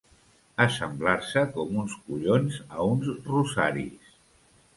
Assemblar-se 0.63 1.43
com 1.57 1.77
uns 1.83 1.93
collons 2.07 2.57
a 2.69 2.87
uns 2.95 3.13
rosaris. 3.29 4.11